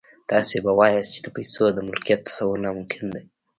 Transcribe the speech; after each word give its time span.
تاسې 0.31 0.55
به 0.63 0.71
واياست 0.79 1.11
چې 1.15 1.21
د 1.23 1.27
پيسو 1.35 1.63
د 1.71 1.77
ملکيت 1.87 2.19
تصور 2.27 2.55
ناممکن 2.63 3.05
دی. 3.15 3.23